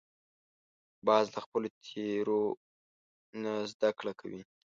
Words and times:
باز 1.07 1.25
له 1.33 1.39
خپلو 1.45 1.67
تېرو 1.85 2.43
نه 3.41 3.53
زده 3.71 3.89
کړه 3.99 4.13
کوي 4.19 4.41